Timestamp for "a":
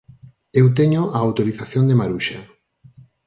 1.17-1.19